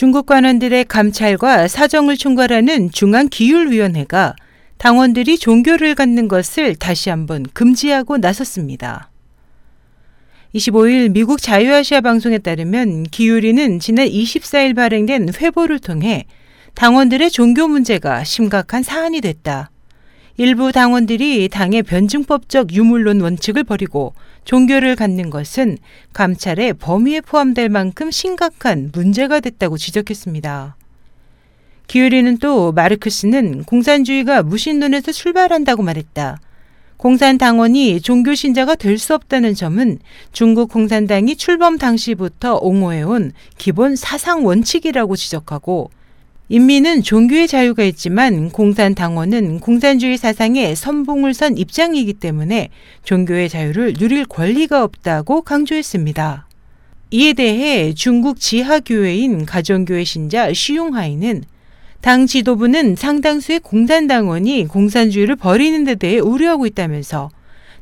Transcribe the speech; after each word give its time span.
중국 0.00 0.24
관원들의 0.24 0.86
감찰과 0.86 1.68
사정을 1.68 2.16
총괄하는 2.16 2.90
중앙기율위원회가 2.90 4.34
당원들이 4.78 5.36
종교를 5.36 5.94
갖는 5.94 6.26
것을 6.26 6.74
다시 6.74 7.10
한번 7.10 7.44
금지하고 7.52 8.16
나섰습니다. 8.16 9.10
25일 10.54 11.10
미국 11.10 11.42
자유아시아 11.42 12.00
방송에 12.00 12.38
따르면 12.38 13.02
기율위는 13.10 13.78
지난 13.78 14.06
24일 14.06 14.74
발행된 14.74 15.34
회보를 15.38 15.78
통해 15.78 16.24
당원들의 16.72 17.30
종교 17.30 17.68
문제가 17.68 18.24
심각한 18.24 18.82
사안이 18.82 19.20
됐다. 19.20 19.70
일부 20.36 20.72
당원들이 20.72 21.48
당의 21.48 21.82
변증법적 21.82 22.72
유물론 22.72 23.20
원칙을 23.20 23.64
버리고 23.64 24.14
종교를 24.44 24.96
갖는 24.96 25.30
것은 25.30 25.76
감찰의 26.12 26.74
범위에 26.74 27.20
포함될 27.20 27.68
만큼 27.68 28.10
심각한 28.10 28.90
문제가 28.92 29.40
됐다고 29.40 29.76
지적했습니다. 29.76 30.76
기울이는 31.86 32.38
또 32.38 32.72
마르크스는 32.72 33.64
공산주의가 33.64 34.42
무신론에서 34.42 35.12
출발한다고 35.12 35.82
말했다. 35.82 36.40
공산당원이 36.96 38.00
종교 38.02 38.34
신자가 38.34 38.74
될 38.74 38.98
수 38.98 39.14
없다는 39.14 39.54
점은 39.54 39.98
중국 40.32 40.70
공산당이 40.70 41.36
출범 41.36 41.78
당시부터 41.78 42.56
옹호해온 42.56 43.32
기본 43.56 43.96
사상 43.96 44.44
원칙이라고 44.44 45.16
지적하고 45.16 45.90
인민은 46.52 47.04
종교의 47.04 47.46
자유가 47.46 47.84
있지만 47.84 48.50
공산당원은 48.50 49.60
공산주의 49.60 50.18
사상에 50.18 50.74
선봉을 50.74 51.32
선 51.32 51.56
입장이기 51.56 52.14
때문에 52.14 52.70
종교의 53.04 53.48
자유를 53.48 53.92
누릴 53.92 54.24
권리가 54.24 54.82
없다고 54.82 55.42
강조했습니다. 55.42 56.48
이에 57.12 57.34
대해 57.34 57.94
중국 57.94 58.40
지하교회인 58.40 59.46
가정교회 59.46 60.02
신자 60.02 60.52
시용하이는 60.52 61.44
당 62.00 62.26
지도부는 62.26 62.96
상당수의 62.96 63.60
공산당원이 63.60 64.66
공산주의를 64.66 65.36
버리는 65.36 65.84
데 65.84 65.94
대해 65.94 66.18
우려하고 66.18 66.66
있다면서 66.66 67.30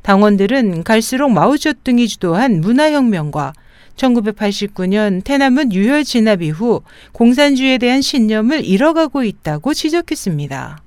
당원들은 0.02 0.84
갈수록 0.84 1.30
마오쩌둥이 1.30 2.06
주도한 2.06 2.60
문화혁명과 2.60 3.54
1989년 3.98 5.22
태남은 5.22 5.72
유혈 5.74 6.04
진압 6.04 6.40
이후 6.40 6.82
공산주의에 7.12 7.78
대한 7.78 8.00
신념을 8.00 8.64
잃어가고 8.64 9.24
있다고 9.24 9.74
지적했습니다. 9.74 10.82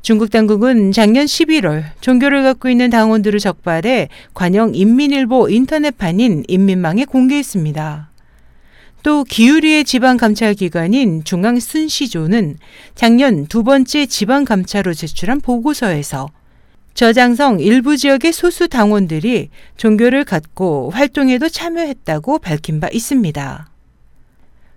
중국 0.00 0.30
당국은 0.30 0.90
작년 0.90 1.26
11월 1.26 1.84
종교를 2.00 2.42
갖고 2.42 2.68
있는 2.68 2.90
당원들을 2.90 3.38
적발해 3.38 4.08
관영 4.34 4.74
인민일보 4.74 5.48
인터넷판인 5.48 6.42
인민망에 6.48 7.04
공개했습니다. 7.04 8.10
또 9.04 9.24
기우리의 9.24 9.84
지방감찰기관인 9.84 11.24
중앙순시조는 11.24 12.56
작년 12.94 13.46
두 13.46 13.62
번째 13.62 14.06
지방감찰로 14.06 14.94
제출한 14.94 15.40
보고서에서 15.40 16.28
저장성 16.94 17.60
일부 17.60 17.96
지역의 17.96 18.32
소수 18.32 18.68
당원들이 18.68 19.48
종교를 19.76 20.24
갖고 20.24 20.90
활동에도 20.90 21.48
참여했다고 21.48 22.38
밝힌 22.38 22.80
바 22.80 22.88
있습니다. 22.92 23.68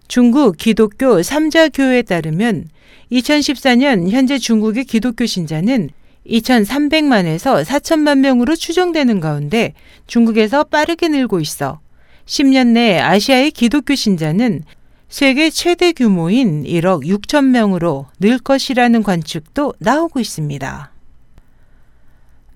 중국 0.07 0.55
기독교 0.57 1.22
삼자교회에 1.22 2.03
따르면 2.03 2.67
2014년 3.11 4.09
현재 4.09 4.38
중국의 4.38 4.85
기독교 4.85 5.25
신자는 5.25 5.89
2,300만에서 6.27 7.63
4천만 7.63 8.19
명으로 8.19 8.55
추정되는 8.55 9.19
가운데 9.19 9.73
중국에서 10.07 10.63
빠르게 10.63 11.07
늘고 11.07 11.39
있어 11.39 11.79
10년 12.25 12.69
내 12.69 12.97
아시아의 13.00 13.52
기독교 13.52 13.94
신자는 13.94 14.63
세계 15.07 15.50
최대 15.50 15.91
규모인 15.91 16.63
1억 16.63 17.05
6천 17.05 17.45
명으로 17.45 18.07
늘 18.19 18.39
것이라는 18.39 19.03
관측도 19.03 19.75
나오고 19.79 20.19
있습니다. 20.19 20.94